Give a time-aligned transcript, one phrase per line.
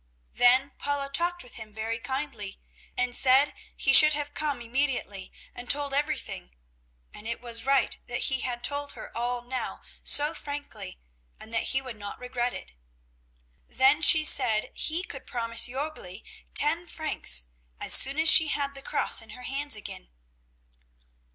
[0.33, 2.59] Then Paula talked with him very kindly
[2.97, 6.55] and said he should have come immediately and told everything,
[7.13, 10.97] and it was right that he had told her all now so frankly,
[11.39, 12.73] and that he would not regret it.
[13.67, 16.23] Then she said he could promise Jörgli
[16.55, 17.45] ten francs,
[17.79, 20.09] as soon as she had the cross in her hands again.